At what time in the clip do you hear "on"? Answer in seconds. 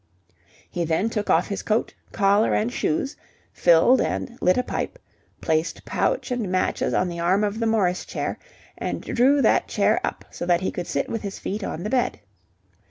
6.91-7.07, 11.63-11.83